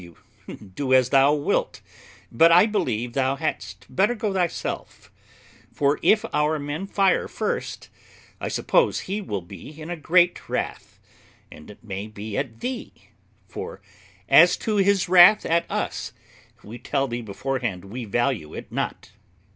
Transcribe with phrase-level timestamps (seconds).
[0.01, 0.17] W.
[0.73, 1.79] Do as thou wilt,
[2.31, 5.11] but I believe thou hadst better go thyself;
[5.71, 7.89] for if our men fire first,
[8.39, 10.99] I suppose he will be in a great wrath,
[11.51, 13.09] and it may be at thee;
[13.47, 13.79] for,
[14.27, 16.13] as to his wrath at us,
[16.63, 19.11] we tell thee beforehand we value it not.